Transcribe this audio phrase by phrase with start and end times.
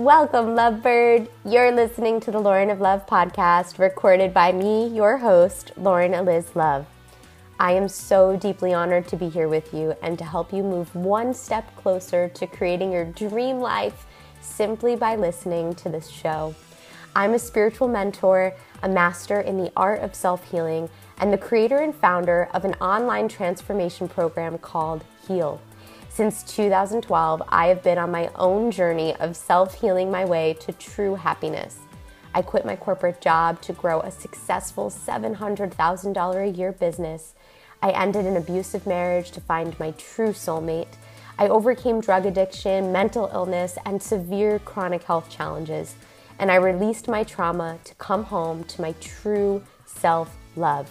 [0.00, 1.28] Welcome, lovebird.
[1.44, 6.56] You're listening to the Lauren of Love podcast, recorded by me, your host, Lauren Eliz
[6.56, 6.86] Love.
[7.58, 10.94] I am so deeply honored to be here with you and to help you move
[10.94, 14.06] one step closer to creating your dream life
[14.40, 16.54] simply by listening to this show.
[17.14, 20.88] I'm a spiritual mentor, a master in the art of self healing,
[21.18, 25.60] and the creator and founder of an online transformation program called Heal.
[26.12, 30.72] Since 2012, I have been on my own journey of self healing my way to
[30.72, 31.78] true happiness.
[32.34, 37.34] I quit my corporate job to grow a successful $700,000 a year business.
[37.80, 40.94] I ended an abusive marriage to find my true soulmate.
[41.38, 45.94] I overcame drug addiction, mental illness, and severe chronic health challenges.
[46.40, 50.90] And I released my trauma to come home to my true self love.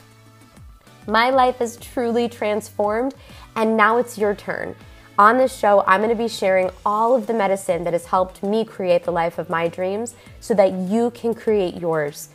[1.08, 3.16] My life is truly transformed,
[3.58, 4.76] and now it's your turn.
[5.20, 8.42] On this show, I'm going to be sharing all of the medicine that has helped
[8.42, 12.30] me create the life of my dreams so that you can create yours.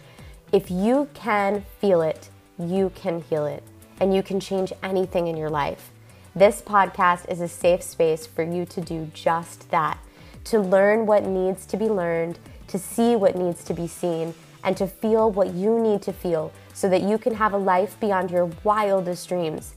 [0.53, 2.29] If you can feel it,
[2.59, 3.63] you can heal it,
[4.01, 5.93] and you can change anything in your life.
[6.37, 9.97] This podcast is a safe space for you to do just that
[10.45, 14.77] to learn what needs to be learned, to see what needs to be seen, and
[14.77, 18.31] to feel what you need to feel so that you can have a life beyond
[18.31, 19.75] your wildest dreams.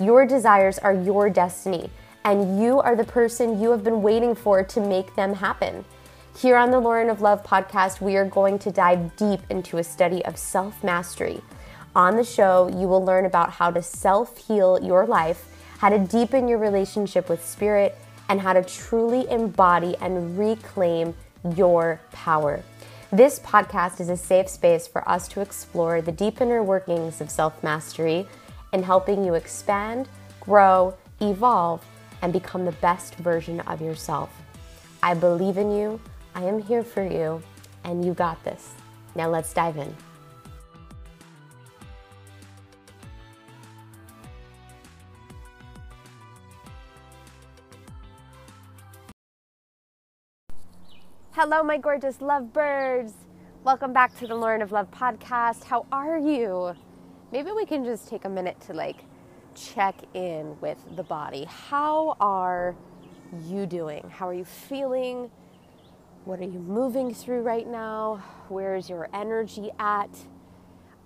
[0.00, 1.90] Your desires are your destiny
[2.24, 5.84] and you are the person you have been waiting for to make them happen.
[6.36, 9.84] Here on the Lauren of Love podcast, we are going to dive deep into a
[9.84, 11.42] study of self mastery.
[11.94, 15.48] On the show, you will learn about how to self heal your life,
[15.78, 17.98] how to deepen your relationship with spirit,
[18.28, 21.14] and how to truly embody and reclaim
[21.56, 22.62] your power.
[23.12, 27.28] This podcast is a safe space for us to explore the deep inner workings of
[27.28, 28.28] self mastery
[28.72, 31.84] and helping you expand, grow, evolve,
[32.22, 34.30] and become the best version of yourself.
[35.02, 36.00] I believe in you,
[36.34, 37.42] I am here for you,
[37.84, 38.72] and you got this.
[39.14, 39.94] Now let's dive in.
[51.32, 53.14] Hello, my gorgeous lovebirds.
[53.64, 55.64] Welcome back to the Lauren of Love podcast.
[55.64, 56.74] How are you?
[57.32, 59.04] Maybe we can just take a minute to like
[59.54, 61.44] check in with the body.
[61.44, 62.74] How are
[63.46, 64.08] you doing?
[64.10, 65.30] How are you feeling?
[66.24, 68.22] What are you moving through right now?
[68.48, 70.10] Where is your energy at?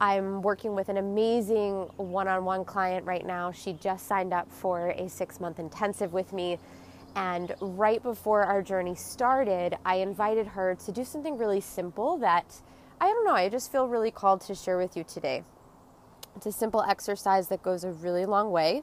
[0.01, 3.53] I'm working with an amazing one on one client right now.
[3.53, 6.59] She just signed up for a six month intensive with me.
[7.17, 12.61] And right before our journey started, I invited her to do something really simple that
[13.01, 15.45] I don't know, I just feel really called to share with you today.
[16.37, 18.83] It's a simple exercise that goes a really long way,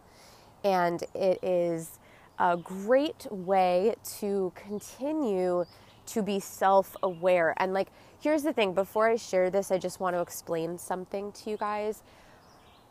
[0.63, 1.99] and it is
[2.39, 5.65] a great way to continue
[6.07, 7.53] to be self aware.
[7.57, 7.89] And, like,
[8.19, 11.57] here's the thing before I share this, I just want to explain something to you
[11.57, 12.03] guys.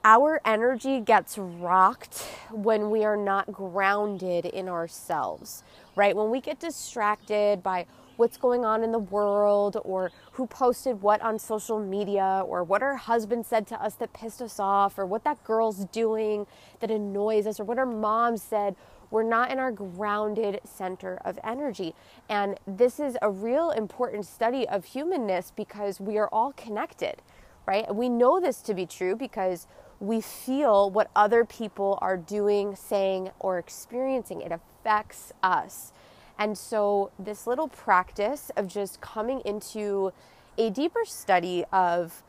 [0.03, 5.63] Our energy gets rocked when we are not grounded in ourselves,
[5.95, 6.17] right?
[6.17, 7.87] When we get distracted by
[8.21, 12.83] what's going on in the world or who posted what on social media or what
[12.83, 16.47] our husband said to us that pissed us off or what that girl's doing
[16.81, 18.77] that annoys us or what our mom said.
[19.11, 21.95] We're not in our grounded center of energy.
[22.29, 27.23] And this is a real important study of humanness because we are all connected,
[27.67, 27.93] right?
[27.93, 29.67] We know this to be true because
[29.99, 34.43] we feel what other people are doing, saying, or experiencing.
[34.43, 35.93] It affects us.
[36.41, 40.11] And so, this little practice of just coming into
[40.57, 42.23] a deeper study of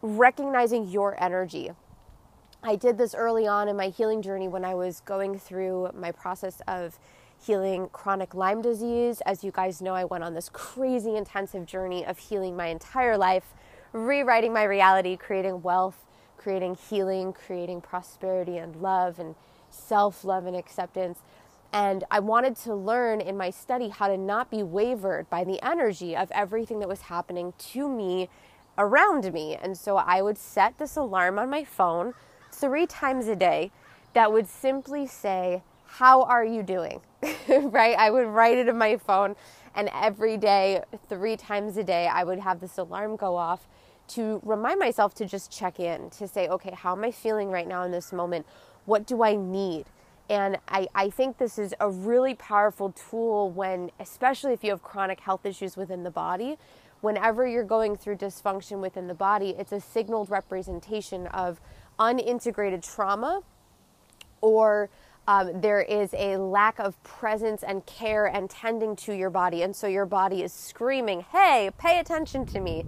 [0.00, 1.72] recognizing your energy.
[2.62, 6.12] I did this early on in my healing journey when I was going through my
[6.12, 7.00] process of
[7.44, 9.20] healing chronic Lyme disease.
[9.26, 13.18] As you guys know, I went on this crazy intensive journey of healing my entire
[13.18, 13.54] life,
[13.92, 16.04] rewriting my reality, creating wealth,
[16.36, 19.34] creating healing, creating prosperity and love and
[19.70, 21.18] self love and acceptance.
[21.72, 25.62] And I wanted to learn in my study how to not be wavered by the
[25.62, 28.28] energy of everything that was happening to me
[28.78, 29.56] around me.
[29.60, 32.14] And so I would set this alarm on my phone
[32.50, 33.70] three times a day
[34.14, 37.02] that would simply say, How are you doing?
[37.48, 37.96] right?
[37.98, 39.36] I would write it in my phone.
[39.74, 43.68] And every day, three times a day, I would have this alarm go off
[44.08, 47.68] to remind myself to just check in, to say, Okay, how am I feeling right
[47.68, 48.46] now in this moment?
[48.86, 49.84] What do I need?
[50.28, 54.82] And I, I think this is a really powerful tool when, especially if you have
[54.82, 56.58] chronic health issues within the body,
[57.00, 61.60] whenever you're going through dysfunction within the body, it's a signaled representation of
[61.98, 63.42] unintegrated trauma
[64.40, 64.88] or
[65.28, 69.62] Um, there is a lack of presence and care and tending to your body.
[69.62, 72.86] And so your body is screaming, hey, pay attention to me.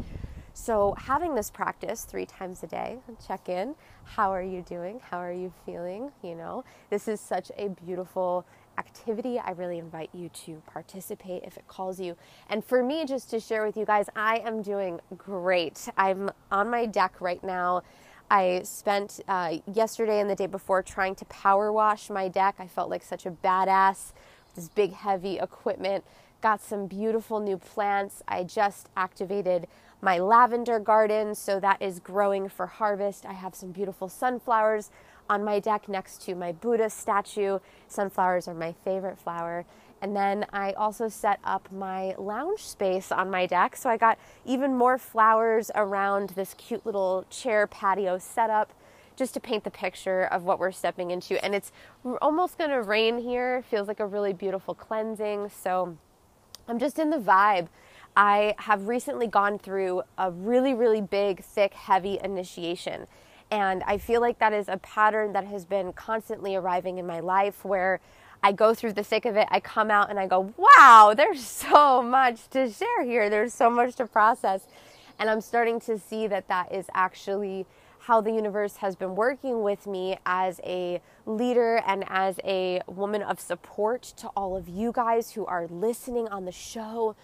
[0.52, 3.75] So, having this practice three times a day, check in.
[4.05, 5.00] How are you doing?
[5.11, 6.11] How are you feeling?
[6.23, 8.44] You know, this is such a beautiful
[8.76, 9.38] activity.
[9.38, 12.17] I really invite you to participate if it calls you.
[12.49, 15.88] And for me, just to share with you guys, I am doing great.
[15.97, 17.82] I'm on my deck right now.
[18.31, 22.56] I spent uh, yesterday and the day before trying to power wash my deck.
[22.58, 24.12] I felt like such a badass
[24.55, 26.05] this big, heavy equipment.
[26.41, 28.23] Got some beautiful new plants.
[28.26, 29.67] I just activated
[30.00, 33.26] my lavender garden, so that is growing for harvest.
[33.26, 34.91] I have some beautiful sunflowers
[35.29, 37.58] on my deck next to my Buddha statue.
[37.87, 39.64] Sunflowers are my favorite flower.
[40.02, 43.76] And then I also set up my lounge space on my deck.
[43.76, 48.73] So I got even more flowers around this cute little chair patio setup
[49.14, 51.43] just to paint the picture of what we're stepping into.
[51.44, 51.70] And it's
[52.23, 53.62] almost going to rain here.
[53.69, 55.50] Feels like a really beautiful cleansing.
[55.50, 55.99] So
[56.67, 57.69] I'm just in the vibe
[58.21, 63.07] I have recently gone through a really, really big, thick, heavy initiation.
[63.51, 67.21] And I feel like that is a pattern that has been constantly arriving in my
[67.21, 67.99] life where
[68.43, 71.43] I go through the thick of it, I come out and I go, wow, there's
[71.47, 73.31] so much to share here.
[73.31, 74.67] There's so much to process.
[75.19, 77.65] And I'm starting to see that that is actually
[78.01, 83.23] how the universe has been working with me as a leader and as a woman
[83.23, 87.17] of support to all of you guys who are listening on the show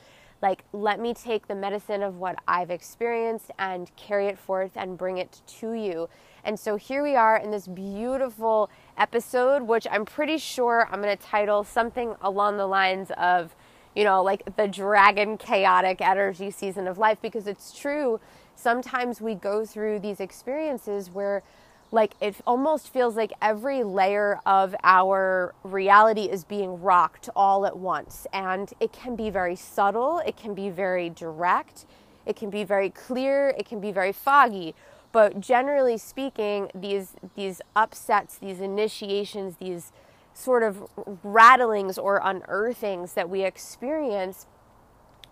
[0.46, 4.96] like, let me take the medicine of what I've experienced and carry it forth and
[4.96, 6.08] bring it to you.
[6.44, 11.16] And so here we are in this beautiful episode, which I'm pretty sure I'm going
[11.16, 13.56] to title something along the lines of,
[13.96, 18.20] you know, like the dragon chaotic energy season of life, because it's true.
[18.54, 21.42] Sometimes we go through these experiences where
[21.92, 27.76] like it almost feels like every layer of our reality is being rocked all at
[27.76, 28.26] once.
[28.32, 31.86] And it can be very subtle it can be very direct
[32.24, 34.74] it can be very clear it can be very foggy.
[35.12, 39.92] But generally speaking these these upsets these initiations these
[40.34, 40.86] sort of
[41.22, 44.46] rattlings or unearthings that we experience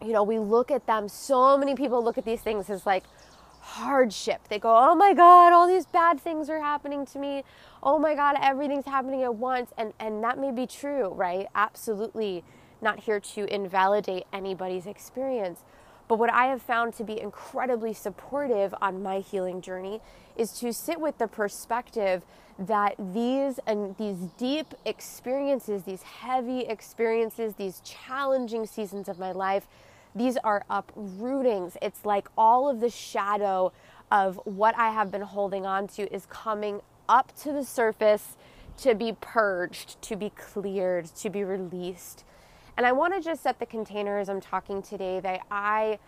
[0.03, 3.05] you know we look at them so many people look at these things as like
[3.65, 4.47] hardship.
[4.49, 7.45] They go, oh my God, all these bad things are happening to me.
[7.83, 9.73] Oh my God, everything's happening at once.
[9.79, 11.47] And, and that may be true, right?
[11.55, 12.45] Absolutely
[12.83, 15.61] not here to invalidate anybody's experience.
[16.09, 20.03] But what I have found to be incredibly supportive on my healing journey
[20.37, 22.27] is to sit with the perspective
[22.59, 29.67] that these and these deep experiences, these heavy experiences, these challenging seasons of my life
[30.15, 31.77] these are uprootings.
[31.83, 33.73] It's like all of the shadow
[34.11, 38.37] of what I have been holding on to is coming up to the surface
[38.79, 42.25] to be purged, to be cleared, to be released.
[42.77, 45.99] And I want to just set the container as I'm talking today that I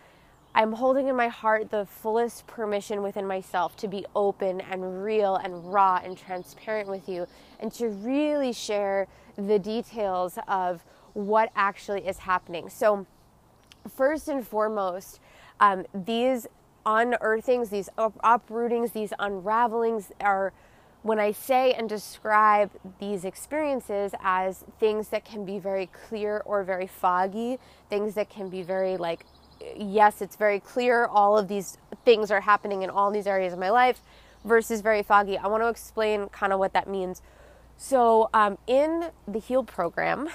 [0.55, 5.37] I'm holding in my heart the fullest permission within myself to be open and real
[5.37, 7.27] and raw and transparent with you
[7.61, 9.07] and to really share
[9.37, 10.83] the details of
[11.13, 12.71] what actually is happening.
[12.71, 13.07] So
[13.89, 15.21] first and foremost,
[15.61, 16.47] um, these
[16.85, 20.53] unearthings, these uprootings, these unravelings are
[21.03, 26.65] when I say and describe these experiences as things that can be very clear or
[26.65, 29.25] very foggy, things that can be very like,
[29.77, 33.59] yes, it's very clear, all of these things are happening in all these areas of
[33.59, 34.01] my life,
[34.45, 35.39] versus very foggy.
[35.39, 37.23] I want to explain kind of what that means.
[37.77, 40.29] So, um, in the HEAL program,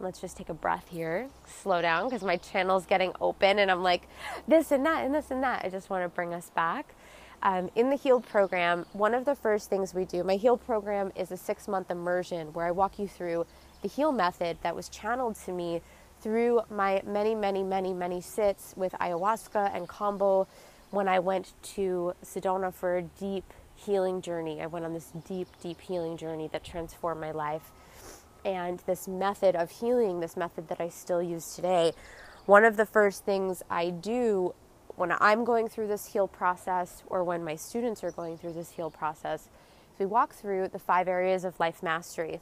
[0.00, 3.82] let's just take a breath here, slow down because my channel's getting open and I'm
[3.82, 4.08] like
[4.46, 5.64] this and that and this and that.
[5.64, 6.94] I just want to bring us back.
[7.42, 11.12] Um, in the HEAL program, one of the first things we do, my HEAL program
[11.14, 13.46] is a six month immersion where I walk you through
[13.82, 15.80] the HEAL method that was channeled to me
[16.20, 20.46] through my many, many, many, many sits with ayahuasca and kambo
[20.90, 24.62] when I went to Sedona for a deep healing journey.
[24.62, 27.70] I went on this deep, deep healing journey that transformed my life
[28.46, 31.92] and this method of healing, this method that I still use today,
[32.46, 34.54] one of the first things I do
[34.94, 38.70] when I'm going through this heal process or when my students are going through this
[38.70, 39.48] heal process is
[39.98, 42.40] we walk through the five areas of life mastery.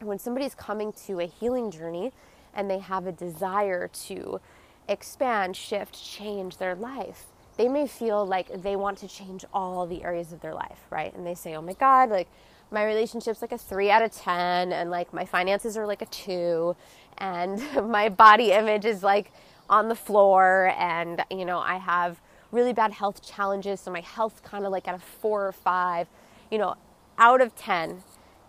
[0.00, 2.12] When somebody's coming to a healing journey
[2.54, 4.40] and they have a desire to
[4.88, 10.04] expand, shift, change their life, they may feel like they want to change all the
[10.04, 11.14] areas of their life, right?
[11.14, 12.28] And they say, oh my God, like
[12.70, 16.06] my relationship's like a three out of 10, and like my finances are like a
[16.06, 16.76] two,
[17.18, 19.32] and my body image is like
[19.70, 22.20] on the floor, and you know, I have
[22.52, 26.08] really bad health challenges, so my health's kind of like at a four or five,
[26.50, 26.76] you know,
[27.18, 28.02] out of 10.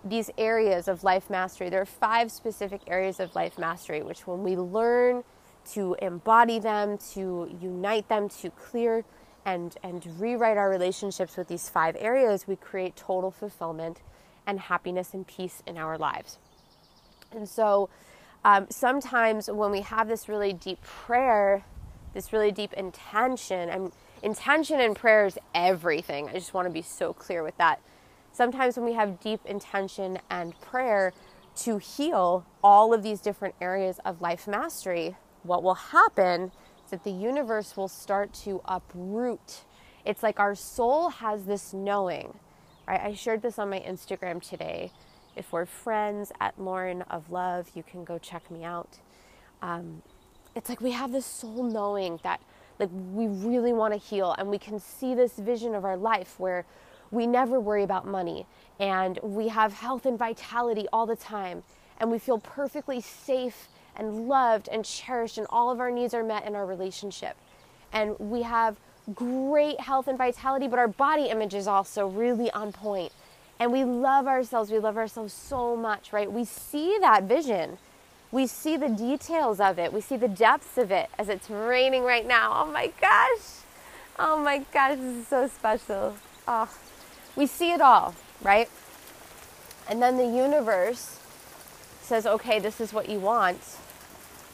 [0.04, 1.70] these areas of life mastery.
[1.70, 5.24] There are five specific areas of life mastery, which when we learn
[5.74, 9.04] to embody them, to unite them, to clear
[9.46, 14.02] and, and rewrite our relationships with these five areas, we create total fulfillment
[14.46, 16.38] and happiness and peace in our lives.
[17.32, 17.90] And so
[18.44, 21.64] um, sometimes when we have this really deep prayer,
[22.14, 23.92] this really deep intention, and
[24.24, 26.30] intention in prayer is everything.
[26.30, 27.80] I just want to be so clear with that
[28.32, 31.14] sometimes when we have deep intention and prayer
[31.58, 36.52] to heal all of these different areas of life mastery, what will happen
[36.90, 39.62] that the universe will start to uproot.
[40.06, 42.38] It's like our soul has this knowing,
[42.88, 43.02] right?
[43.02, 44.92] I shared this on my Instagram today.
[45.36, 48.98] If we're friends at Lauren of Love, you can go check me out.
[49.62, 50.02] Um,
[50.56, 52.42] it's like we have this soul knowing that
[52.80, 56.40] like we really want to heal and we can see this vision of our life
[56.40, 56.66] where
[57.12, 58.46] we never worry about money
[58.80, 61.64] and we have health and vitality all the time
[62.00, 63.68] and we feel perfectly safe
[64.00, 67.36] and loved and cherished and all of our needs are met in our relationship.
[67.92, 68.78] And we have
[69.14, 73.12] great health and vitality but our body image is also really on point.
[73.60, 74.72] And we love ourselves.
[74.72, 76.32] We love ourselves so much right?
[76.32, 77.78] We see that vision.
[78.32, 79.92] We see the details of it.
[79.92, 82.64] We see the depths of it as it's raining right now.
[82.64, 83.66] Oh my gosh.
[84.18, 86.16] Oh my gosh this is so special.
[86.48, 86.70] Oh
[87.36, 88.70] we see it all, right?
[89.90, 91.20] And then the universe
[92.02, 93.60] says, okay, this is what you want,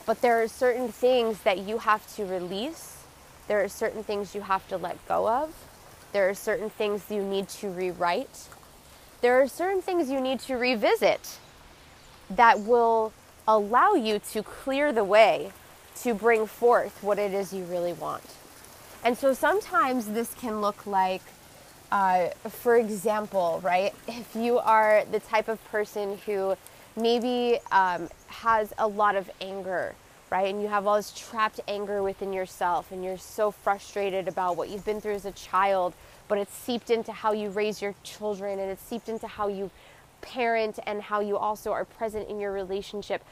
[0.06, 3.04] but there are certain things that you have to release.
[3.48, 5.54] There are certain things you have to let go of.
[6.12, 8.48] There are certain things you need to rewrite.
[9.22, 11.38] There are certain things you need to revisit
[12.30, 13.14] that will
[13.48, 15.52] allow you to clear the way
[16.02, 18.24] to bring forth what it is you really want.
[19.04, 21.22] And so sometimes this can look like
[21.92, 26.56] uh, for example, right, if you are the type of person who
[26.96, 29.96] maybe um, has a lot of anger,
[30.30, 34.58] right, and you have all this trapped anger within yourself, and you're so frustrated about
[34.58, 35.94] what you've been through as a child,
[36.28, 39.70] but it's seeped into how you raise your children, and it's seeped into how you
[40.22, 43.24] parent and how you also are present in your relationship.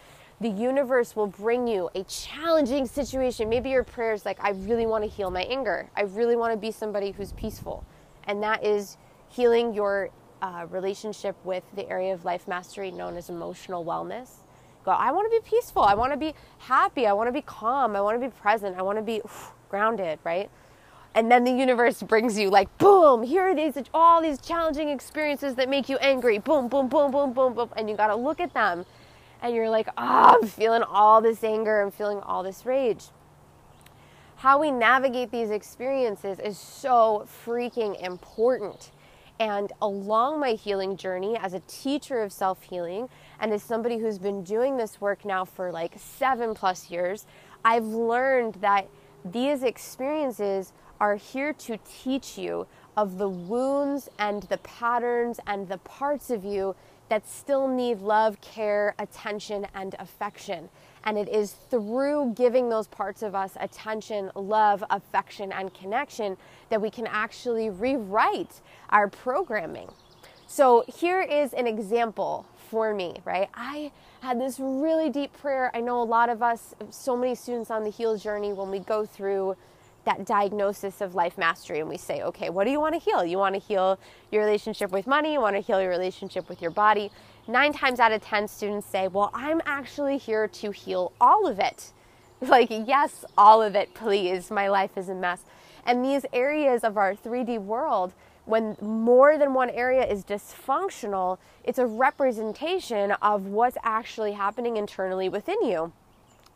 [0.41, 3.50] The universe will bring you a challenging situation.
[3.50, 5.89] Maybe your prayer is like, I really want to heal my anger.
[5.96, 7.86] I really want to be somebody who's peaceful
[8.25, 8.98] and that is
[9.29, 10.10] healing your
[10.43, 14.29] uh, relationship with the area of life mastery known as emotional wellness.
[14.85, 15.83] Go, I want to be peaceful.
[15.83, 17.07] I want to be happy.
[17.07, 17.95] I want to be calm.
[17.95, 18.77] I want to be present.
[18.77, 20.51] I want to be oof, grounded, right?
[21.15, 25.55] And then the universe brings you like, boom, here are these all these challenging experiences
[25.55, 26.39] that make you angry.
[26.39, 27.69] Boom, boom, boom, boom, boom, boom.
[27.77, 28.85] And you got to look at them
[29.41, 31.81] and you're like, oh, I'm feeling all this anger.
[31.81, 33.05] I'm feeling all this rage
[34.43, 38.91] how we navigate these experiences is so freaking important.
[39.43, 43.09] And along my healing journey as a teacher of self healing
[43.41, 47.25] and as somebody who's been doing this work now for like seven plus years,
[47.65, 48.88] I've learned that
[49.25, 55.79] these experiences are here to teach you of the wounds and the patterns and the
[55.79, 56.73] parts of you
[57.09, 60.69] that still need love, care, attention, and affection.
[61.05, 66.38] And it is through giving those parts of us attention, love, affection, and connection
[66.69, 69.91] that we can actually rewrite our programming.
[70.48, 73.50] So here is an example for me, right?
[73.53, 73.91] I
[74.22, 75.72] had this really deep prayer.
[75.74, 78.79] I know a lot of us, so many students on the heal journey, when we
[78.79, 79.57] go through
[80.05, 83.24] that diagnosis of life mastery and we say, okay, what do you want to heal?
[83.24, 84.00] You want to heal
[84.31, 87.10] your relationship with money, you want to heal your relationship with your body
[87.47, 91.59] nine times out of 10 students say, Well, I'm actually here to heal all of
[91.59, 91.91] it.
[92.41, 94.51] Like, yes, all of it, please.
[94.51, 95.45] My life is a mess.
[95.85, 98.12] And these areas of our 3D world,
[98.43, 105.29] when more than one area is dysfunctional, it's a representation of what's actually happening internally
[105.29, 105.93] within you.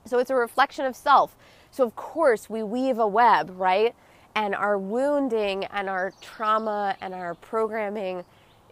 [0.06, 1.36] So it's a reflection of self.
[1.72, 3.96] So, of course, we weave a web, right?
[4.36, 8.24] And our wounding and our trauma and our programming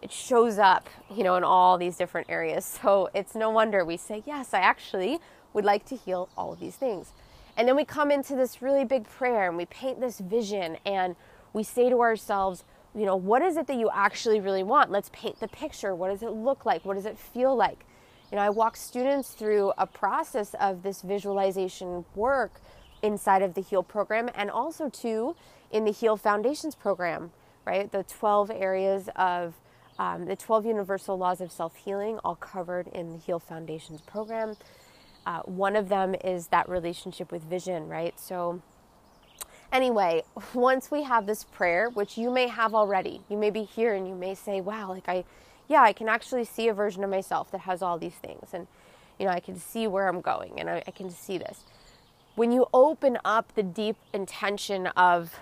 [0.06, 2.78] it shows up, you know, in all these different areas.
[2.86, 5.18] So it's no wonder we say, yes, I actually
[5.52, 7.12] would like to heal all of these things.
[7.56, 11.16] And then we come into this really big prayer and we paint this vision and
[11.52, 12.62] we say to ourselves,
[12.94, 14.92] you know, what is it that you actually really want?
[14.92, 15.92] Let's paint the picture.
[15.94, 16.84] What does it look like?
[16.84, 17.84] What does it feel like?
[18.30, 22.60] You know, I walk students through a process of this visualization work
[23.02, 25.34] inside of the HEAL program and also too
[25.72, 27.32] in the HEAL Foundations program,
[27.64, 27.90] right?
[27.90, 29.54] The 12 areas of
[29.98, 34.56] um, the 12 universal laws of self healing, all covered in the Heal Foundations program.
[35.24, 38.18] Uh, one of them is that relationship with vision, right?
[38.20, 38.62] So,
[39.72, 40.22] anyway,
[40.54, 44.06] once we have this prayer, which you may have already, you may be here and
[44.06, 45.24] you may say, wow, like I,
[45.68, 48.50] yeah, I can actually see a version of myself that has all these things.
[48.52, 48.68] And,
[49.18, 51.64] you know, I can see where I'm going and I, I can see this.
[52.36, 55.40] When you open up the deep intention of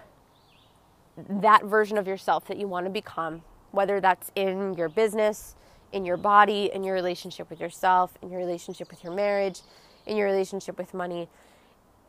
[1.28, 3.42] that version of yourself that you want to become,
[3.74, 5.56] whether that's in your business,
[5.92, 9.60] in your body, in your relationship with yourself, in your relationship with your marriage,
[10.06, 11.28] in your relationship with money,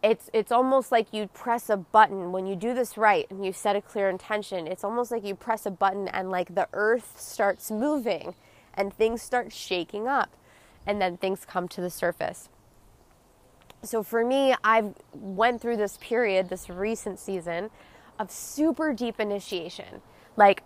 [0.04, 3.52] it's it's almost like you press a button when you do this right and you
[3.52, 4.68] set a clear intention.
[4.68, 8.36] It's almost like you press a button and like the earth starts moving
[8.76, 10.36] and things start shaking up
[10.86, 12.50] and then things come to the surface.
[13.84, 17.72] So for me i've went through this period this recent season
[18.20, 20.02] of super deep initiation.
[20.38, 20.64] Like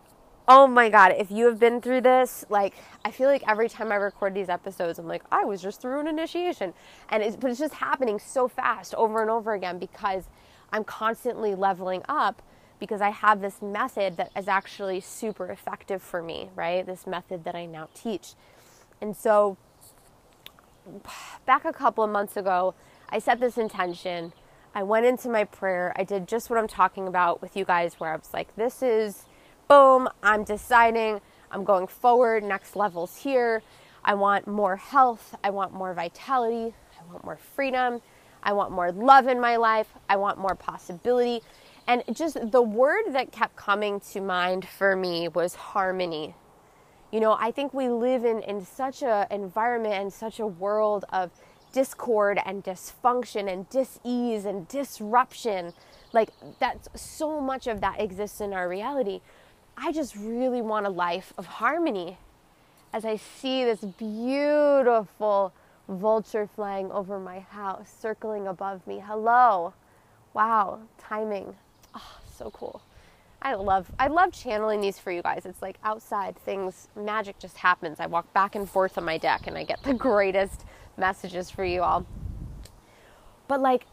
[0.52, 2.74] Oh my God, if you have been through this, like,
[3.06, 6.00] I feel like every time I record these episodes, I'm like, I was just through
[6.00, 6.74] an initiation.
[7.10, 10.24] And it's, but it's just happening so fast over and over again because
[10.74, 12.42] I'm constantly leveling up
[12.80, 16.84] because I have this method that is actually super effective for me, right?
[16.84, 18.34] This method that I now teach.
[19.02, 19.56] And so,
[21.46, 22.74] back a couple of months ago,
[23.12, 24.34] I set this intention.
[24.74, 25.94] I went into my prayer.
[25.96, 28.82] I did just what I'm talking about with you guys, where I was like, this
[28.82, 29.26] is
[29.70, 31.22] boom, I'm deciding
[31.52, 33.62] I'm going forward, next levels here.
[34.04, 38.02] I want more health, I want more vitality, I want more freedom,
[38.42, 41.42] I want more love in my life, I want more possibility.
[41.86, 46.34] And just the word that kept coming to mind for me was harmony.
[47.12, 51.06] You know, I think we live in, in such an environment and such a world
[51.10, 51.30] of
[51.72, 55.74] discord and dysfunction and dis-ease and disruption.
[56.12, 59.22] Like that's so much of that exists in our reality.
[59.82, 62.18] I just really want a life of harmony
[62.92, 65.54] as I see this beautiful
[65.88, 69.00] vulture flying over my house, circling above me.
[69.00, 69.74] Hello.
[70.34, 71.56] Wow, timing.
[71.96, 72.82] Oh, so cool.
[73.42, 75.46] I love I love channeling these for you guys.
[75.46, 78.02] It's like outside things magic just happens.
[78.02, 80.66] I walk back and forth on my deck and I get the greatest
[80.98, 82.06] messages for you all.
[83.48, 83.86] But like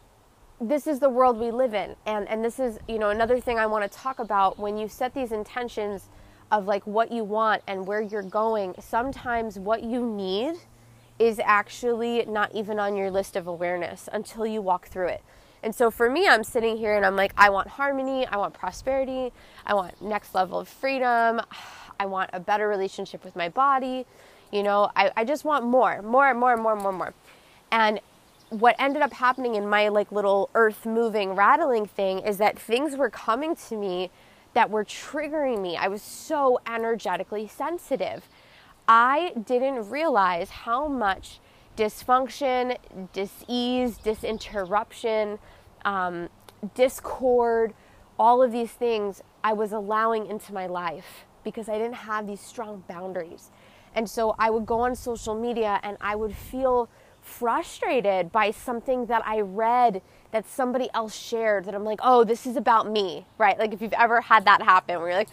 [0.60, 1.96] this is the world we live in.
[2.06, 4.58] And and this is you know another thing i want to talk about.
[4.58, 6.08] When you set these intentions
[6.50, 10.54] of like what you want and where you're going sometimes what you need
[11.18, 15.22] is actually not even on your list of awareness until you walk through it.
[15.62, 18.54] And so for me i'm sitting here and i'm like i want harmony i want
[18.54, 19.32] prosperity
[19.66, 21.40] i want next level of freedom
[22.00, 24.06] i want a better relationship with my body
[24.52, 27.14] you know i, I just want more more and more and more more more.
[27.72, 28.00] And
[28.50, 32.96] what ended up happening in my like little earth moving rattling thing is that things
[32.96, 34.10] were coming to me
[34.54, 35.76] that were triggering me.
[35.76, 38.28] I was so energetically sensitive.
[38.88, 41.40] I didn't realize how much
[41.76, 42.78] dysfunction,
[43.12, 45.38] disease, disinterruption,
[45.84, 46.28] um,
[46.74, 47.74] discord,
[48.18, 52.40] all of these things I was allowing into my life because I didn't have these
[52.40, 53.50] strong boundaries.
[53.94, 56.88] And so I would go on social media and I would feel
[57.26, 62.46] frustrated by something that I read that somebody else shared that I'm like, oh, this
[62.46, 63.58] is about me, right?
[63.58, 65.28] Like if you've ever had that happen where you're like,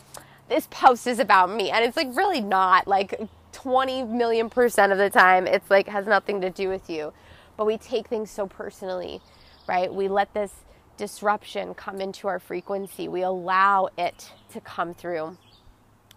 [0.50, 1.72] this post is about me.
[1.72, 3.20] And it's like really not like
[3.54, 7.14] 20 million percent of the time, it's like has nothing to do with you.
[7.56, 9.22] But we take things so personally,
[9.68, 9.94] right?
[9.94, 10.52] We let this
[10.98, 15.38] disruption come into our frequency, we allow it to come through.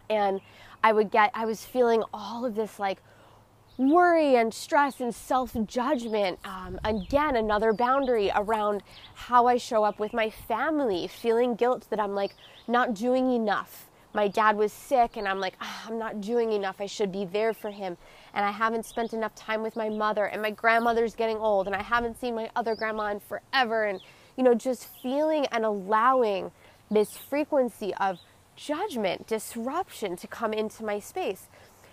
[0.08, 0.40] And
[0.82, 2.98] I would get, I was feeling all of this like,
[3.78, 6.38] worry and stress and self judgment.
[6.44, 8.82] Um, again, another boundary around
[9.14, 12.34] how I show up with my family, feeling guilt that I'm like
[12.66, 13.88] not doing enough.
[14.14, 16.76] My dad was sick, and I'm like, oh, I'm not doing enough.
[16.80, 17.98] I should be there for him.
[18.32, 21.76] And I haven't spent enough time with my mother, and my grandmother's getting old, and
[21.76, 23.84] I haven't seen my other grandma in forever.
[23.84, 24.00] And,
[24.36, 26.50] you know, just feeling and allowing
[26.90, 28.18] this frequency of
[28.56, 31.48] judgment, disruption to come into my space.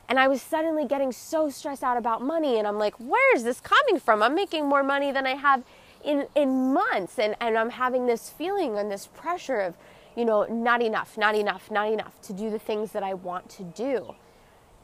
[0.10, 2.58] And I was suddenly getting so stressed out about money.
[2.58, 4.22] And I'm like, where is this coming from?
[4.22, 5.64] I'm making more money than I have
[6.04, 7.18] in, in months.
[7.18, 9.76] And, and I'm having this feeling and this pressure of,
[10.16, 13.50] you know, not enough, not enough, not enough to do the things that I want
[13.52, 14.16] to do.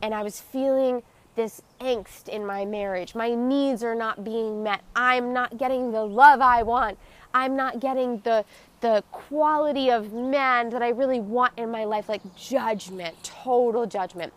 [0.02, 1.04] And I was feeling
[1.36, 3.16] this angst in my marriage.
[3.16, 4.82] My needs are not being met.
[4.96, 6.98] I'm not getting the love I want.
[7.34, 8.46] I'm not getting the
[8.82, 14.32] the quality of man that I really want in my life like judgment, total judgment.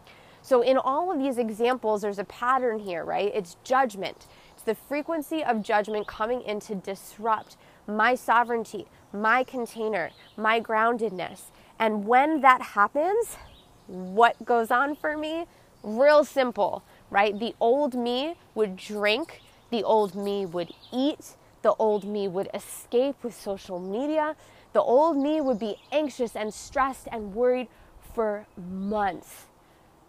[0.53, 3.33] So, in all of these examples, there's a pattern here, right?
[3.35, 4.27] It's judgment.
[4.53, 11.45] It's the frequency of judgment coming in to disrupt my sovereignty, my container, my groundedness.
[11.79, 13.39] And when that happens,
[13.87, 15.47] what goes on for me?
[15.83, 17.41] Real simple, right?
[17.41, 23.17] The old me would drink, the old me would eat, the old me would escape
[23.25, 24.37] with social media,
[24.75, 27.69] the old me would be anxious and stressed and worried
[28.13, 29.47] for months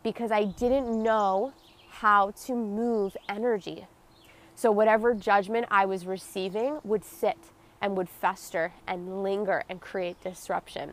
[0.03, 1.53] because I didn't know
[1.89, 3.87] how to move energy.
[4.55, 7.37] So, whatever judgment I was receiving would sit
[7.81, 10.91] and would fester and linger and create disruption.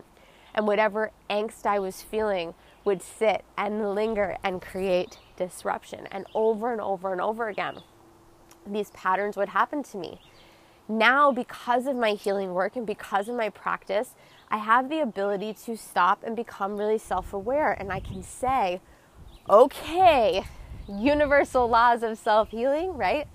[0.55, 6.09] And whatever angst I was feeling would sit and linger and create disruption.
[6.11, 7.83] And over and over and over again,
[8.67, 10.21] these patterns would happen to me.
[10.89, 14.15] Now, because of my healing work and because of my practice,
[14.51, 17.73] I have the ability to stop and become really self aware.
[17.73, 18.81] And I can say,
[19.51, 20.45] okay,
[20.89, 23.27] universal laws of self healing, right?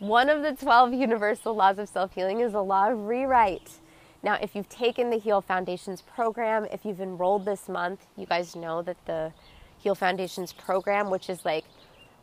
[0.00, 3.78] One of the 12 universal laws of self healing is the law of rewrite.
[4.22, 8.56] Now, if you've taken the Heal Foundations program, if you've enrolled this month, you guys
[8.56, 9.32] know that the
[9.78, 11.64] Heal Foundations program, which is like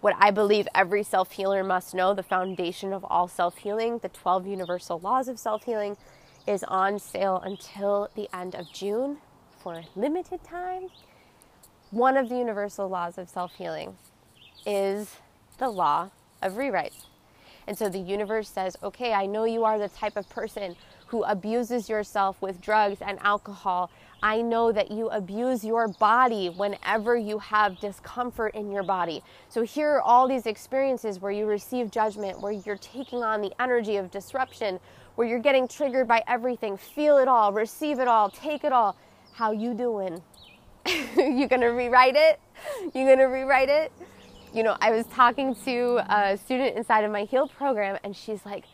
[0.01, 4.10] what I believe every self healer must know, the foundation of all self healing, the
[4.10, 5.95] 12 universal laws of self healing,
[6.45, 9.19] is on sale until the end of June
[9.57, 10.89] for limited time.
[11.91, 13.95] One of the universal laws of self healing
[14.65, 15.15] is
[15.58, 16.10] the law
[16.41, 16.93] of rewrite.
[17.65, 20.76] And so the universe says, okay, I know you are the type of person
[21.08, 23.89] who abuses yourself with drugs and alcohol.
[24.21, 29.23] I know that you abuse your body whenever you have discomfort in your body.
[29.47, 33.54] So, here are all these experiences where you receive judgment, where you're taking on the
[33.62, 34.80] energy of disruption,
[35.15, 36.76] where you're getting triggered by everything.
[36.76, 38.97] Feel it all, receive it all, take it all.
[39.34, 40.21] How you doing?
[41.17, 42.39] you gonna rewrite it?
[42.93, 43.91] You're gonna rewrite it?
[44.54, 48.45] You know, I was talking to a student inside of my Heal program, and she's
[48.45, 48.65] like,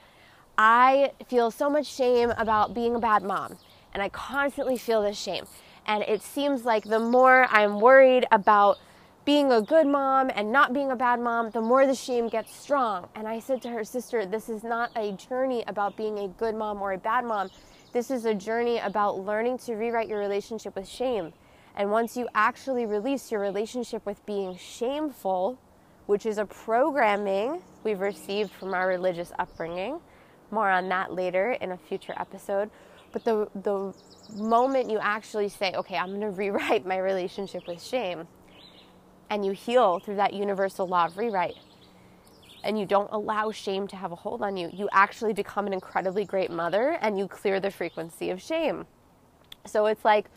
[0.58, 3.58] I feel so much shame about being a bad mom,
[3.93, 5.45] and I constantly feel this shame.
[5.88, 8.78] And it seems like the more I'm worried about
[9.26, 12.56] being a good mom and not being a bad mom, the more the shame gets
[12.56, 13.10] strong.
[13.15, 16.56] And I said to her sister, This is not a journey about being a good
[16.56, 17.49] mom or a bad mom.
[17.91, 21.34] This is a journey about learning to rewrite your relationship with shame.
[21.75, 25.59] And once you actually release your relationship with being shameful,
[26.05, 29.99] which is a programming we've received from our religious upbringing,
[30.51, 32.69] more on that later in a future episode.
[33.12, 33.93] But the, the
[34.36, 38.27] moment you actually say, okay, I'm going to rewrite my relationship with shame,
[39.29, 41.55] and you heal through that universal law of rewrite,
[42.63, 45.73] and you don't allow shame to have a hold on you, you actually become an
[45.73, 48.86] incredibly great mother and you clear the frequency of shame.
[49.65, 50.27] So it's like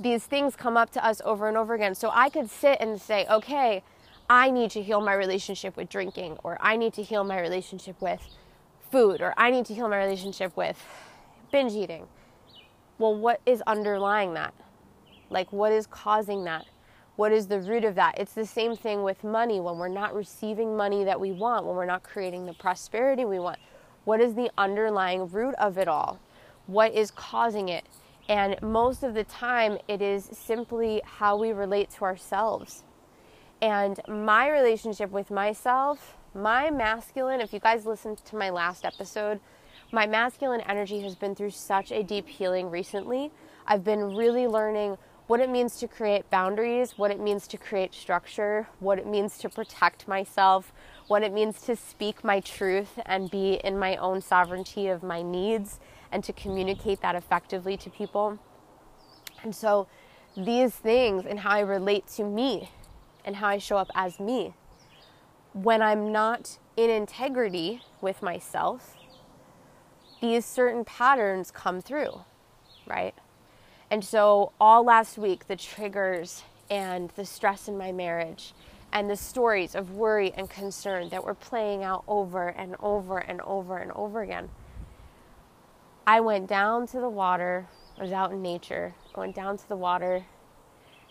[0.00, 1.94] these things come up to us over and over again.
[1.94, 3.84] So I could sit and say, okay,
[4.28, 8.00] I need to heal my relationship with drinking, or I need to heal my relationship
[8.00, 8.20] with
[8.90, 10.82] food or I need to heal my relationship with
[11.52, 12.06] binge eating.
[12.98, 14.52] Well, what is underlying that?
[15.30, 16.66] Like, what is causing that?
[17.16, 18.18] What is the root of that?
[18.18, 21.76] It's the same thing with money when we're not receiving money that we want, when
[21.76, 23.58] we're not creating the prosperity we want.
[24.04, 26.18] What is the underlying root of it all?
[26.66, 27.84] What is causing it?
[28.30, 32.84] And most of the time, it is simply how we relate to ourselves.
[33.60, 39.40] And my relationship with myself my masculine, if you guys listened to my last episode,
[39.90, 43.32] my masculine energy has been through such a deep healing recently.
[43.66, 47.94] I've been really learning what it means to create boundaries, what it means to create
[47.94, 50.72] structure, what it means to protect myself,
[51.08, 55.22] what it means to speak my truth and be in my own sovereignty of my
[55.22, 55.80] needs
[56.12, 58.38] and to communicate that effectively to people.
[59.42, 59.86] And so,
[60.36, 62.70] these things and how I relate to me
[63.24, 64.54] and how I show up as me
[65.52, 68.96] when I'm not in integrity with myself,
[70.20, 72.20] these certain patterns come through,
[72.86, 73.14] right?
[73.90, 78.54] And so, all last week, the triggers and the stress in my marriage
[78.92, 83.40] and the stories of worry and concern that were playing out over and over and
[83.40, 84.48] over and over again.
[86.10, 89.68] I went down to the water, I was out in nature, I went down to
[89.68, 90.24] the water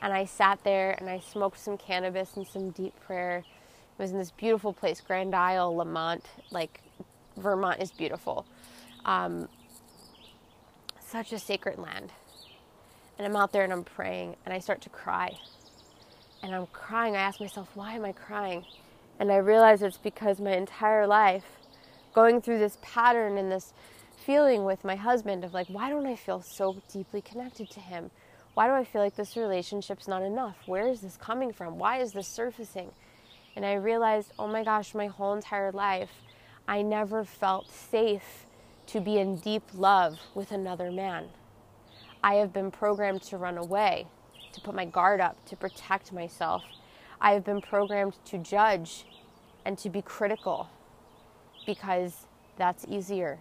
[0.01, 4.11] and I sat there and I smoked some cannabis and some deep prayer it was
[4.11, 6.25] in this beautiful place, Grand Isle, Lamont.
[6.51, 6.81] Like,
[7.37, 8.45] Vermont is beautiful.
[9.05, 9.47] Um,
[10.99, 12.11] such a sacred land.
[13.17, 15.31] And I'm out there and I'm praying and I start to cry.
[16.43, 17.15] And I'm crying.
[17.15, 18.65] I ask myself, why am I crying?
[19.17, 21.45] And I realize it's because my entire life,
[22.13, 23.73] going through this pattern and this
[24.25, 28.11] feeling with my husband of like, why don't I feel so deeply connected to him?
[28.53, 30.57] Why do I feel like this relationship's not enough?
[30.65, 31.79] Where is this coming from?
[31.79, 32.91] Why is this surfacing?
[33.55, 36.11] And I realized, oh my gosh, my whole entire life,
[36.67, 38.45] I never felt safe
[38.87, 41.29] to be in deep love with another man.
[42.23, 44.07] I have been programmed to run away,
[44.53, 46.63] to put my guard up, to protect myself.
[47.21, 49.05] I have been programmed to judge
[49.65, 50.69] and to be critical
[51.65, 52.27] because
[52.57, 53.39] that's easier.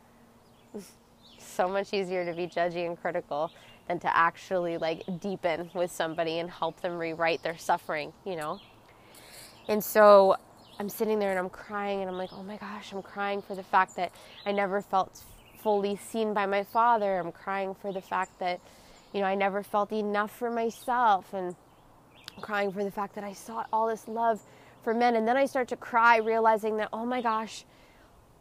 [1.39, 3.51] So much easier to be judgy and critical
[3.89, 8.61] than to actually like deepen with somebody and help them rewrite their suffering, you know?
[9.69, 10.37] And so
[10.79, 13.55] I'm sitting there and I'm crying and I'm like, oh my gosh, I'm crying for
[13.55, 14.13] the fact that
[14.47, 15.25] I never felt
[15.63, 17.19] fully seen by my father.
[17.19, 18.61] I'm crying for the fact that,
[19.13, 21.35] you know, I never felt enough for myself.
[21.35, 21.57] And
[22.37, 24.41] I'm crying for the fact that I sought all this love
[24.85, 25.17] for men.
[25.17, 27.65] And then I start to cry, realizing that, oh my gosh,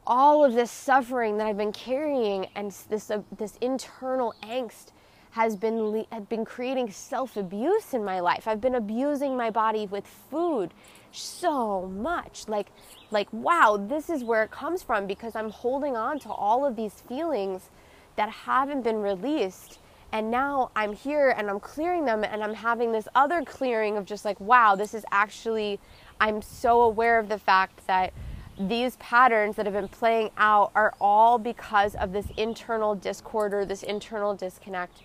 [0.08, 4.94] all of this suffering that I've been carrying and this, uh, this internal angst
[5.32, 8.48] has been, have been creating self abuse in my life.
[8.48, 10.74] I've been abusing my body with food
[11.12, 12.46] so much.
[12.48, 12.68] Like,
[13.12, 16.76] like, wow, this is where it comes from because I'm holding on to all of
[16.76, 17.70] these feelings
[18.16, 19.80] that haven't been released.
[20.14, 24.06] And now I'm here and I'm clearing them and I'm having this other clearing of
[24.06, 25.82] just like, wow, this is actually,
[26.22, 28.14] I'm so aware of the fact that
[28.60, 33.66] these patterns that have been playing out are all because of this internal discord or
[33.66, 35.04] this internal disconnect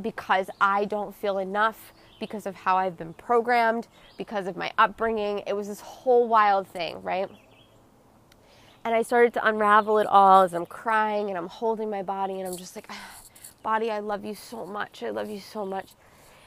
[0.00, 5.42] because I don't feel enough because of how I've been programmed, because of my upbringing.
[5.46, 7.28] It was this whole wild thing, right?
[8.84, 12.40] And I started to unravel it all as I'm crying and I'm holding my body
[12.40, 13.20] and I'm just like, ah,
[13.62, 15.02] body, I love you so much.
[15.02, 15.90] I love you so much.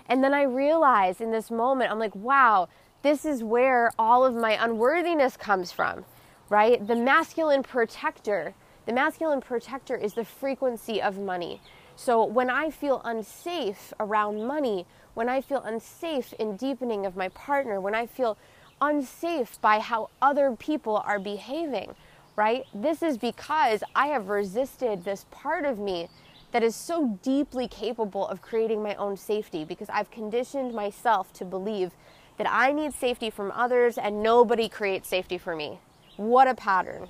[0.08, 2.69] And then I realized in this moment, I'm like, wow,
[3.02, 6.06] this is where all of my unworthiness comes from,
[6.49, 6.85] right?
[6.85, 8.53] The masculine protector.
[8.85, 11.62] The masculine protector is the frequency of money.
[11.95, 17.29] So when I feel unsafe around money, when I feel unsafe in deepening of my
[17.29, 18.38] partner, when I feel
[18.81, 21.93] unsafe by how other people are behaving,
[22.35, 22.63] right?
[22.73, 26.07] This is because I have resisted this part of me
[26.51, 31.45] that is so deeply capable of creating my own safety because I've conditioned myself to
[31.45, 31.91] believe
[32.38, 35.79] that I need safety from others and nobody creates safety for me.
[36.19, 37.08] What a pattern,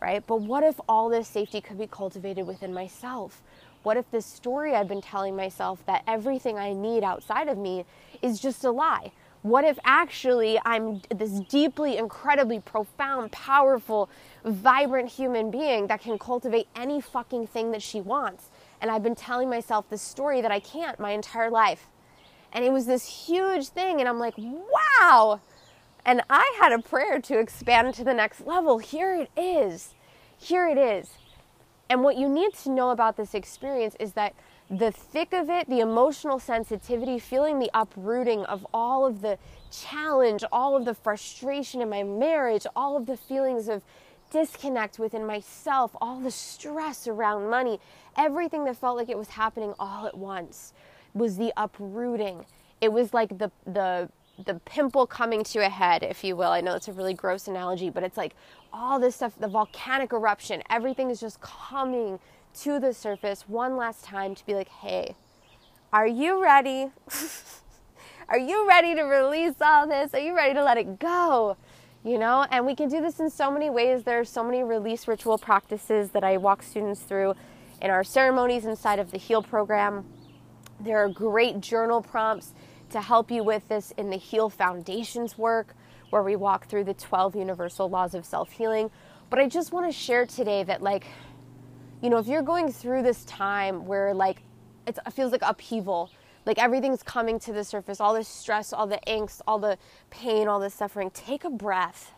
[0.00, 0.24] right?
[0.24, 3.42] But what if all this safety could be cultivated within myself?
[3.82, 7.84] What if this story I've been telling myself that everything I need outside of me
[8.22, 9.10] is just a lie?
[9.42, 14.08] What if actually I'm this deeply, incredibly profound, powerful,
[14.44, 18.50] vibrant human being that can cultivate any fucking thing that she wants?
[18.80, 21.88] And I've been telling myself this story that I can't my entire life.
[22.52, 23.98] And it was this huge thing.
[23.98, 25.40] And I'm like, wow.
[26.04, 28.78] And I had a prayer to expand to the next level.
[28.78, 29.94] Here it is.
[30.38, 31.10] Here it is.
[31.88, 34.34] And what you need to know about this experience is that
[34.70, 39.38] the thick of it, the emotional sensitivity, feeling the uprooting of all of the
[39.70, 43.82] challenge, all of the frustration in my marriage, all of the feelings of
[44.30, 47.78] disconnect within myself, all the stress around money,
[48.16, 50.72] everything that felt like it was happening all at once
[51.12, 52.44] was the uprooting.
[52.80, 54.08] It was like the the
[54.42, 56.50] the pimple coming to a head, if you will.
[56.50, 58.34] I know it's a really gross analogy, but it's like
[58.72, 62.18] all this stuff, the volcanic eruption, everything is just coming
[62.60, 65.14] to the surface one last time to be like, hey,
[65.92, 66.90] are you ready?
[68.28, 70.12] are you ready to release all this?
[70.14, 71.56] Are you ready to let it go?
[72.02, 74.02] You know, and we can do this in so many ways.
[74.02, 77.34] There are so many release ritual practices that I walk students through
[77.80, 80.04] in our ceremonies inside of the HEAL program.
[80.80, 82.52] There are great journal prompts
[82.94, 85.74] to help you with this in the Heal Foundations work,
[86.10, 88.88] where we walk through the 12 universal laws of self healing.
[89.30, 91.04] But I just want to share today that, like,
[92.00, 94.42] you know, if you're going through this time where, like,
[94.86, 96.08] it feels like upheaval,
[96.46, 99.76] like everything's coming to the surface, all the stress, all the angst, all the
[100.10, 102.12] pain, all the suffering, take a breath,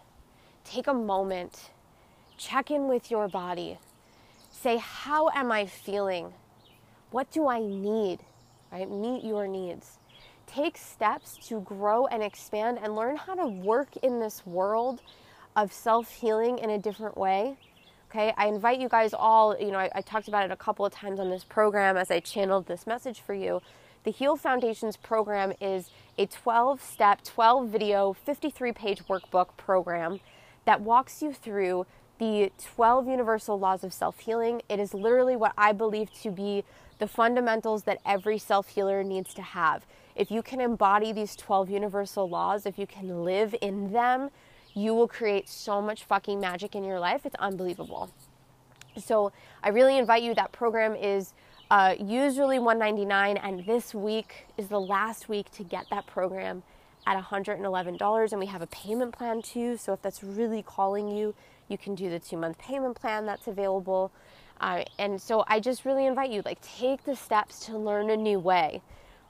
[0.63, 1.71] take a moment,
[2.37, 3.79] check in with your body.
[4.51, 6.35] Say, How am I feeling?
[7.13, 8.19] What do I need?
[8.71, 8.91] Right?
[8.91, 9.97] Meet your needs
[10.47, 15.03] take steps to grow and expand and learn how to work in this world
[15.55, 17.57] of self healing in a different way.
[18.11, 20.87] Okay, I invite you guys all, you know, I, I, talked about it a couple
[20.87, 23.61] of times on this program as I channeled this message for you.
[24.05, 30.21] The Heal Foundations program is a 12 step, 12 video, 53 page workbook program
[30.65, 31.87] that walks you through
[32.19, 34.63] the 12 universal laws of self healing.
[34.69, 36.65] It is literally what I believe to be
[36.99, 39.85] the fundamentals that every self healer needs to have
[40.17, 44.31] if you can embody these 12 universal laws, if you can live in them,
[44.75, 47.25] you will create so much fucking magic in your life.
[47.25, 48.11] It's unbelievable.
[48.97, 50.35] So I really invite you.
[50.35, 51.35] That program is
[51.71, 56.63] uh, usually 199 and this week is the last week to get that program
[57.07, 61.35] at $111 and we have a payment plan too so if that's really calling you
[61.69, 64.13] you can do the two month payment plan that's available
[64.61, 68.17] uh, and so i just really invite you like take the steps to learn a
[68.17, 68.81] new way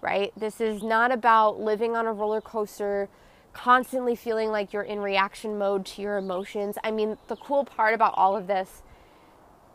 [0.07, 0.33] right?
[0.37, 3.09] This is not about living on a roller coaster,
[3.53, 6.79] constantly feeling like you're in reaction mode to your emotions.
[6.85, 8.83] I mean, the cool part about all of this,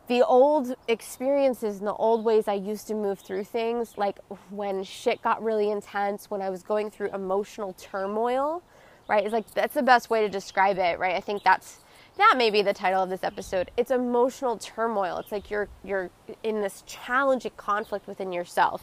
[0.06, 4.82] the old experiences and the old ways I used to move through things, like when
[4.84, 8.62] shit got really intense, when I was going through emotional turmoil,
[9.08, 9.24] right?
[9.24, 11.14] It's like that's the best way to describe it, right?
[11.14, 11.80] I think that's
[12.16, 13.70] that may be the title of this episode.
[13.76, 15.18] It's emotional turmoil.
[15.18, 16.08] It's like you're you're
[16.42, 18.82] in this challenging conflict within yourself.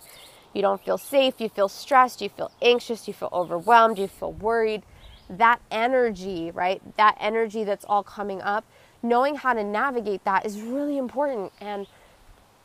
[0.53, 4.33] You don't feel safe, you feel stressed, you feel anxious, you feel overwhelmed, you feel
[4.33, 4.83] worried.
[5.29, 6.81] That energy, right?
[6.97, 8.65] That energy that's all coming up,
[9.03, 11.51] knowing how to navigate that is really important.
[11.61, 11.87] And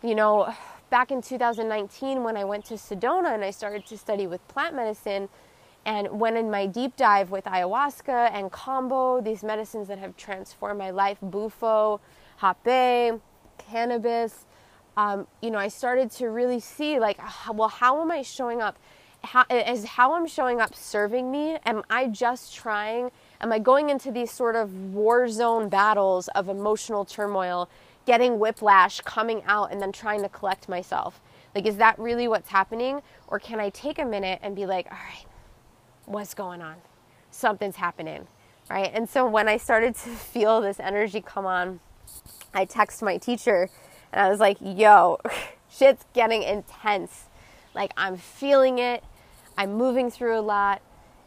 [0.03, 0.55] you know,
[0.91, 4.75] back in 2019 when I went to Sedona and I started to study with plant
[4.75, 5.29] medicine,
[5.87, 10.79] and went in my deep dive with ayahuasca and kambo, these medicines that have transformed
[10.79, 12.01] my life, bufo,
[12.41, 13.21] hape,
[13.59, 14.47] cannabis.
[14.97, 17.19] Um, you know, I started to really see like,
[17.53, 18.79] well, how am I showing up?
[19.23, 21.57] How, is how I'm showing up serving me?
[21.65, 23.11] Am I just trying?
[23.41, 27.69] Am I going into these sort of war zone battles of emotional turmoil,
[28.07, 31.21] getting whiplash, coming out, and then trying to collect myself?
[31.55, 33.01] Like, is that really what's happening?
[33.29, 35.27] Or can I take a minute and be like, all right,
[36.05, 36.77] what's going on?
[37.31, 38.27] Something's happening,
[38.69, 38.91] right?
[38.93, 41.81] And so when I started to feel this energy come on,
[42.53, 43.71] I text my teacher
[44.15, 45.19] and I was like, yo,
[45.69, 47.25] shit's getting intense.
[47.75, 49.03] Like, I'm feeling it.
[49.59, 50.83] I'm moving through a lot.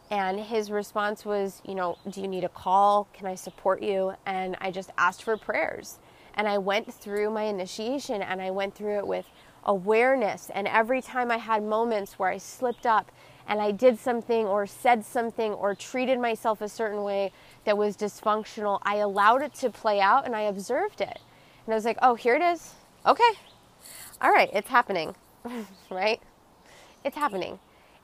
[0.10, 3.10] And his response was, you know, do you need a call?
[3.14, 4.14] Can I support you?
[4.26, 6.00] And I just asked for prayers.
[6.34, 9.26] And I went through my initiation and I went through it with
[9.66, 10.50] awareness.
[10.56, 13.12] And every time I had moments where I slipped up
[13.50, 17.34] and I did something or said something or treated myself a certain way
[17.66, 21.20] that was dysfunctional, I allowed it to play out and I observed it.
[21.66, 22.76] And I was like, oh, here it is.
[23.08, 23.32] Okay.
[24.20, 25.16] All right, it's happening,
[25.90, 26.22] right?
[27.06, 27.58] It's happening.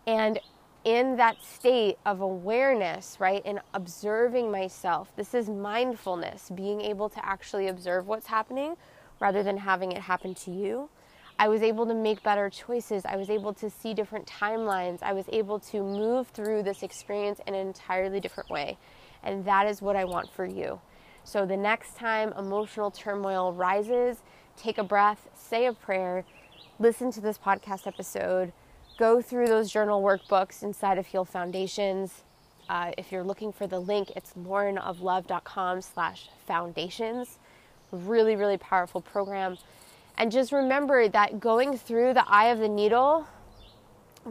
[0.08, 0.39] And
[0.86, 7.26] in that state of awareness, right, in observing myself, this is mindfulness, being able to
[7.26, 8.78] actually observe what's happening
[9.20, 10.89] rather than having it happen to you.
[11.38, 13.04] I was able to make better choices.
[13.04, 15.04] I was able to see different timelines.
[15.04, 18.78] I was able to move through this experience in an entirely different way.
[19.22, 20.80] And that is what I want for you.
[21.26, 24.24] So the next time emotional turmoil rises,
[24.58, 26.26] take a breath, say a prayer,
[26.80, 28.54] listen to this podcast episode,
[28.98, 32.24] go through those journal workbooks inside of Heal Foundations.
[32.70, 37.39] Uh, if you're looking for the link, it's laurenoflove.com slash foundations.
[37.92, 39.58] Really, really powerful program.
[40.18, 43.28] And just remember that going through the eye of the needle,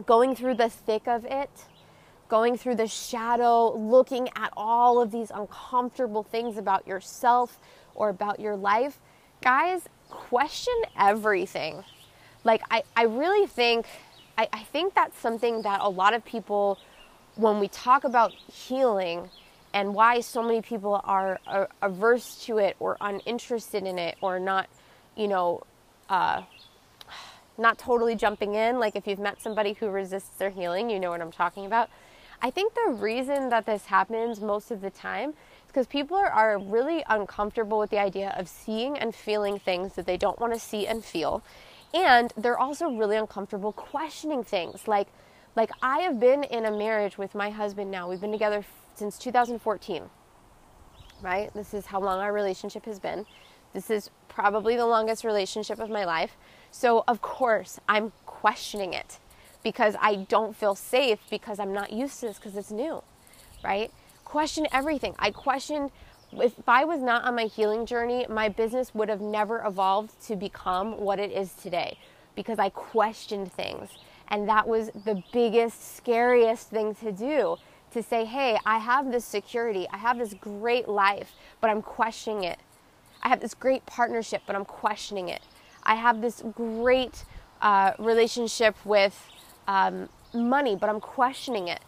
[0.05, 1.49] going through the thick of it,
[2.29, 7.59] going through the shadow, looking at all of these uncomfortable things about yourself
[7.93, 8.99] or about your life,
[9.41, 11.83] guys, question everything.
[12.43, 13.85] Like, I, I really think,
[14.37, 16.77] I, I think that's something that a lot of people,
[17.35, 19.29] when we talk about healing,
[19.73, 24.39] and why so many people are, are averse to it or uninterested in it or
[24.39, 24.69] not,
[25.15, 25.63] you know,
[26.09, 26.43] uh,
[27.57, 28.79] not totally jumping in.
[28.79, 31.89] Like if you've met somebody who resists their healing, you know what I'm talking about.
[32.41, 35.33] I think the reason that this happens most of the time
[35.73, 40.05] because people are, are really uncomfortable with the idea of seeing and feeling things that
[40.05, 41.43] they don't want to see and feel.
[41.95, 44.87] And they're also really uncomfortable questioning things.
[44.87, 45.07] Like,
[45.55, 48.07] like I have been in a marriage with my husband now.
[48.07, 50.03] We've been together since 2014.
[51.23, 51.51] Right?
[51.55, 53.25] This is how long our relationship has been.
[53.73, 56.37] This is probably the longest relationship of my life.
[56.69, 59.17] So, of course, I'm questioning it
[59.63, 63.01] because I don't feel safe because I'm not used to this because it's new,
[63.63, 63.91] right?
[64.25, 65.15] Question everything.
[65.19, 65.91] I question
[66.41, 70.35] if I was not on my healing journey, my business would have never evolved to
[70.35, 71.97] become what it is today
[72.35, 73.89] because I questioned things.
[74.29, 77.57] And that was the biggest, scariest thing to do
[77.91, 82.43] to say, hey, I have this security, I have this great life, but I'm questioning
[82.43, 82.57] it.
[83.21, 85.41] I have this great partnership, but I'm questioning it.
[85.83, 87.23] I have this great
[87.61, 89.29] uh, relationship with
[89.67, 91.81] um, money, but I'm questioning it.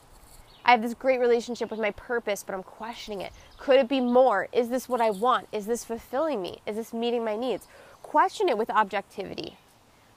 [0.65, 3.31] I have this great relationship with my purpose, but I'm questioning it.
[3.59, 4.47] Could it be more?
[4.51, 5.47] Is this what I want?
[5.51, 6.61] Is this fulfilling me?
[6.65, 7.67] Is this meeting my needs?
[8.01, 9.57] Question it with objectivity,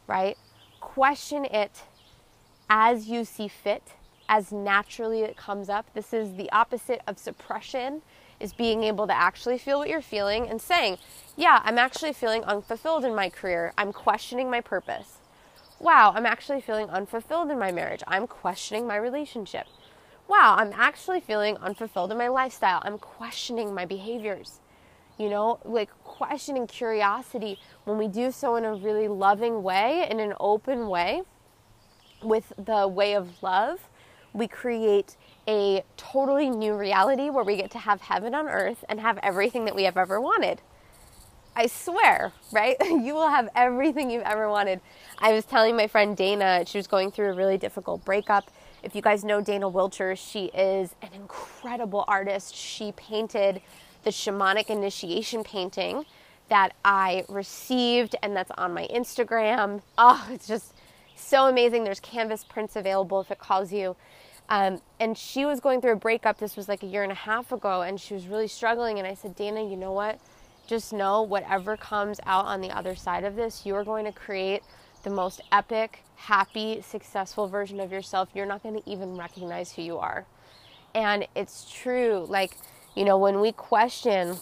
[0.06, 0.38] right?
[0.80, 1.82] Question it
[2.70, 3.92] as you see fit,
[4.26, 5.92] as naturally it comes up.
[5.92, 8.00] This is the opposite of suppression
[8.40, 10.96] is being able to actually feel what you're feeling and saying,
[11.36, 13.74] Yeah, I'm actually feeling unfulfilled in my career.
[13.76, 15.18] I'm questioning my purpose.
[15.78, 18.02] Wow, I'm actually feeling unfulfilled in my marriage.
[18.06, 19.66] I'm questioning my relationship.
[20.28, 22.82] Wow, I'm actually feeling unfulfilled in my lifestyle.
[22.84, 24.60] I'm questioning my behaviors.
[25.16, 30.20] You know, like questioning curiosity when we do so in a really loving way, in
[30.20, 31.22] an open way,
[32.22, 33.88] with the way of love,
[34.32, 35.16] we create
[35.48, 39.64] a totally new reality where we get to have heaven on earth and have everything
[39.64, 40.60] that we have ever wanted.
[41.56, 42.76] I swear, right?
[42.80, 44.80] you will have everything you've ever wanted.
[45.18, 48.50] I was telling my friend Dana, she was going through a really difficult breakup,
[48.82, 52.54] If you guys know Dana Wilcher, she is an incredible artist.
[52.54, 53.60] She painted
[54.04, 56.04] the shamanic initiation painting
[56.48, 59.82] that I received, and that's on my Instagram.
[59.98, 60.74] Oh, it's just
[61.16, 61.84] so amazing.
[61.84, 63.96] There's canvas prints available if it calls you.
[64.48, 66.38] Um, and she was going through a breakup.
[66.38, 68.98] This was like a year and a half ago, and she was really struggling.
[68.98, 70.18] And I said, Dana, you know what?
[70.66, 74.62] Just know whatever comes out on the other side of this, you're going to create
[74.98, 78.28] the most epic, happy, successful version of yourself.
[78.34, 80.26] You're not going to even recognize who you are.
[80.94, 82.26] And it's true.
[82.28, 82.56] Like,
[82.96, 84.36] you know, when we question,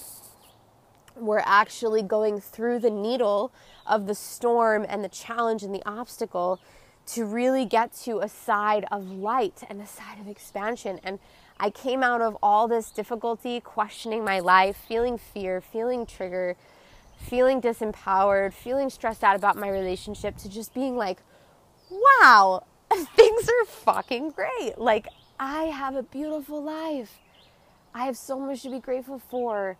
[1.16, 3.52] we're actually going through the needle
[3.86, 6.60] of the storm and the challenge and the obstacle
[7.06, 10.98] to really get to a side of light and a side of expansion.
[11.04, 11.18] And
[11.58, 16.56] I came out of all this difficulty, questioning my life, feeling fear, feeling trigger,
[17.16, 21.18] feeling disempowered, feeling stressed out about my relationship, to just being like,
[21.90, 22.64] wow,
[23.16, 24.78] things are fucking great.
[24.78, 25.08] Like,
[25.38, 27.18] I have a beautiful life.
[27.94, 29.76] I have so much to be grateful for.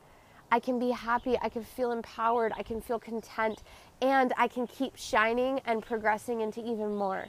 [0.51, 1.37] I can be happy.
[1.41, 2.53] I can feel empowered.
[2.57, 3.63] I can feel content
[4.01, 7.27] and I can keep shining and progressing into even more.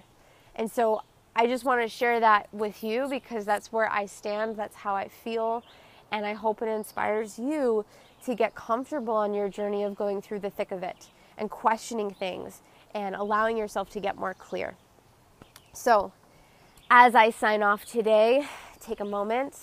[0.56, 1.02] And so
[1.36, 4.96] I just want to share that with you because that's where I stand, that's how
[4.96, 5.64] I feel,
[6.12, 7.86] and I hope it inspires you
[8.28, 12.12] to get comfortable on your journey of going through the thick of it and questioning
[12.12, 12.62] things
[12.94, 14.76] and allowing yourself to get more clear.
[15.74, 16.12] So,
[16.90, 18.48] as I sign off today,
[18.80, 19.56] take a moment,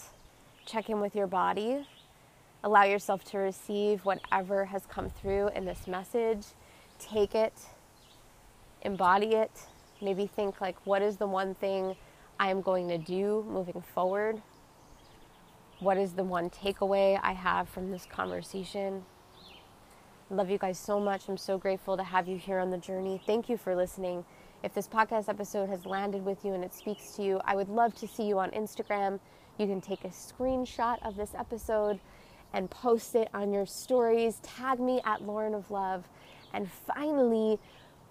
[0.66, 1.86] check in with your body,
[2.62, 6.44] allow yourself to receive whatever has come through in this message
[6.98, 7.52] take it,
[8.82, 9.50] embody it,
[10.00, 11.96] maybe think like, what is the one thing
[12.38, 14.40] I am going to do moving forward?
[15.84, 19.04] What is the one takeaway I have from this conversation?
[20.30, 21.28] Love you guys so much.
[21.28, 23.20] I'm so grateful to have you here on the journey.
[23.26, 24.24] Thank you for listening.
[24.62, 27.68] If this podcast episode has landed with you and it speaks to you, I would
[27.68, 29.20] love to see you on Instagram.
[29.58, 32.00] You can take a screenshot of this episode
[32.54, 34.40] and post it on your stories.
[34.42, 36.08] Tag me at Lauren of Love.
[36.54, 37.58] And finally,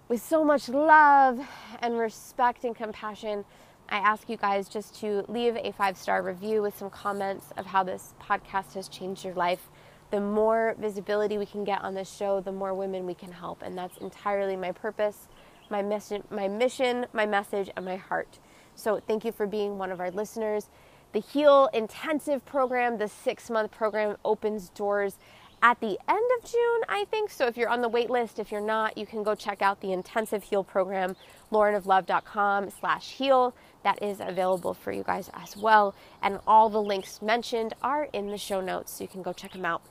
[0.09, 1.39] with so much love
[1.81, 3.45] and respect and compassion,
[3.89, 7.65] I ask you guys just to leave a five star review with some comments of
[7.67, 9.69] how this podcast has changed your life.
[10.11, 13.61] The more visibility we can get on this show, the more women we can help.
[13.61, 15.27] And that's entirely my purpose,
[15.69, 18.39] my mission, my mission, my message, and my heart.
[18.75, 20.69] So thank you for being one of our listeners.
[21.11, 25.17] The Heal Intensive program, the six month program, opens doors
[25.63, 27.31] at the end of June, I think.
[27.31, 29.79] So if you're on the wait list, if you're not, you can go check out
[29.79, 31.15] the intensive heal program,
[31.51, 33.55] laurenoflove.com slash heal.
[33.83, 35.95] That is available for you guys as well.
[36.21, 39.53] And all the links mentioned are in the show notes, so you can go check
[39.53, 39.81] them out.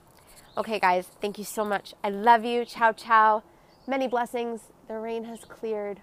[0.58, 1.94] Okay, guys, thank you so much.
[2.04, 2.66] I love you.
[2.66, 3.42] Ciao, ciao.
[3.86, 4.60] Many blessings.
[4.88, 6.02] The rain has cleared.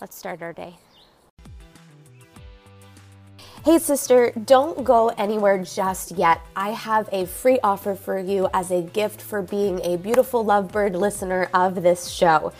[0.00, 0.76] Let's start our day.
[3.64, 6.42] Hey, sister, don't go anywhere just yet.
[6.54, 10.94] I have a free offer for you as a gift for being a beautiful lovebird
[10.94, 12.52] listener of this show.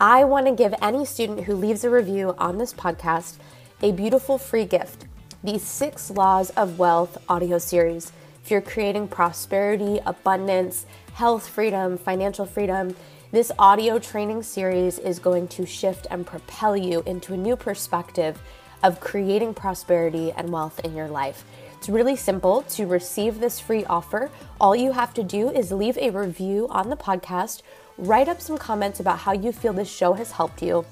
[0.00, 3.38] I want to give any student who leaves a review on this podcast
[3.82, 5.06] a beautiful free gift
[5.42, 8.12] the Six Laws of Wealth audio series.
[8.44, 12.94] If you're creating prosperity, abundance, health freedom, financial freedom,
[13.32, 18.40] this audio training series is going to shift and propel you into a new perspective
[18.84, 21.44] of creating prosperity and wealth in your life.
[21.72, 24.30] It's really simple to receive this free offer.
[24.60, 27.62] All you have to do is leave a review on the podcast,
[27.98, 30.84] write up some comments about how you feel this show has helped you.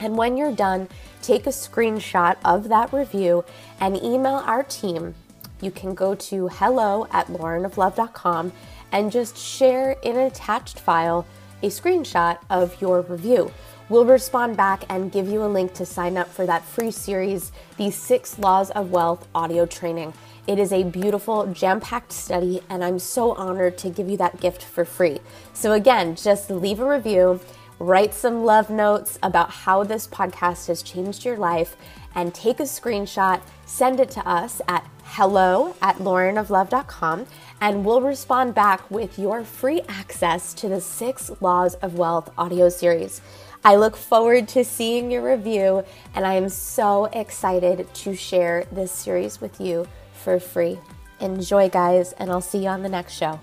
[0.00, 0.88] And when you're done,
[1.22, 3.44] take a screenshot of that review
[3.80, 5.14] and email our team.
[5.60, 8.52] You can go to hello at laurenoflove.com
[8.92, 11.26] and just share in an attached file
[11.62, 13.52] a screenshot of your review.
[13.90, 17.50] We'll respond back and give you a link to sign up for that free series,
[17.76, 20.14] the Six Laws of Wealth audio training.
[20.46, 24.40] It is a beautiful, jam packed study, and I'm so honored to give you that
[24.40, 25.18] gift for free.
[25.54, 27.40] So, again, just leave a review,
[27.80, 31.76] write some love notes about how this podcast has changed your life,
[32.14, 37.26] and take a screenshot, send it to us at hello at laurenoflove.com,
[37.60, 42.68] and we'll respond back with your free access to the Six Laws of Wealth audio
[42.68, 43.20] series.
[43.62, 45.84] I look forward to seeing your review,
[46.14, 50.78] and I am so excited to share this series with you for free.
[51.20, 53.38] Enjoy, guys, and I'll see you on the next show.